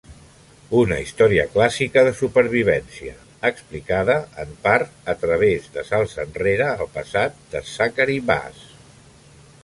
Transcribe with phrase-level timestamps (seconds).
[0.77, 3.11] Una història clàssica de supervivència,
[3.49, 8.65] explicada en part a través de salts enrere al passat de Zachary Bass.